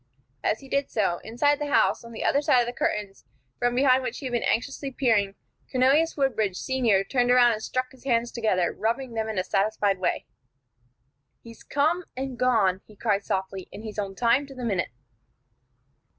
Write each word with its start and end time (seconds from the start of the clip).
As 0.43 0.61
he 0.61 0.67
did 0.67 0.89
so, 0.89 1.19
inside 1.23 1.59
the 1.59 1.71
house, 1.71 2.03
on 2.03 2.11
the 2.11 2.23
other 2.23 2.41
side 2.41 2.61
of 2.61 2.65
the 2.65 2.73
curtains, 2.73 3.23
from 3.59 3.75
behind 3.75 4.01
which 4.01 4.17
he 4.17 4.25
had 4.25 4.33
been 4.33 4.41
anxiously 4.41 4.89
peering, 4.89 5.35
Cornelius 5.71 6.17
Woodbridge, 6.17 6.57
Senior, 6.57 7.03
turned 7.03 7.29
about 7.29 7.51
and 7.53 7.61
struck 7.61 7.91
his 7.91 8.03
hands 8.03 8.31
together, 8.31 8.73
rubbing 8.73 9.13
them 9.13 9.29
in 9.29 9.37
a 9.37 9.43
satisfied 9.43 9.99
way. 9.99 10.25
"He's 11.43 11.61
come 11.61 12.05
and 12.17 12.35
gone," 12.35 12.81
he 12.87 12.95
cried, 12.95 13.23
softly, 13.23 13.69
"and 13.71 13.83
he's 13.83 13.99
on 13.99 14.15
time 14.15 14.47
to 14.47 14.55
the 14.55 14.65
minute!" 14.65 14.89